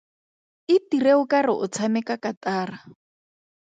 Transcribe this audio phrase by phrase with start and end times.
[0.75, 2.77] Itire o kare o tshameka katara.